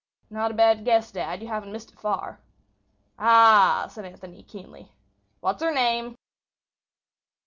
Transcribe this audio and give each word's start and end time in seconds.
"Not 0.31 0.49
a 0.49 0.55
bad 0.55 0.83
guess, 0.83 1.11
dad; 1.11 1.43
you 1.43 1.47
haven't 1.47 1.71
missed 1.71 1.91
it 1.91 1.99
far." 1.99 2.39
"Ah," 3.19 3.85
said 3.87 4.03
Anthony, 4.03 4.41
keenly; 4.41 4.91
"what's 5.41 5.61
her 5.61 5.71
name?" 5.71 6.17